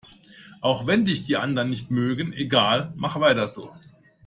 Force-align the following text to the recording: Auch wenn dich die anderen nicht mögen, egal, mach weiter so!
Auch 0.61 0.87
wenn 0.87 1.05
dich 1.05 1.25
die 1.25 1.37
anderen 1.37 1.69
nicht 1.69 1.91
mögen, 1.91 2.33
egal, 2.33 2.91
mach 2.95 3.19
weiter 3.19 3.45
so! 3.45 3.71